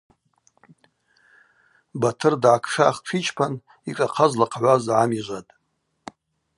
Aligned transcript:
Батыр 2.01 2.33
дгӏакшах 2.41 2.97
тшичпан 3.03 3.53
йшӏахъа 3.89 4.25
злахъгӏваз 4.31 4.83
гӏамижватӏ. 4.91 5.49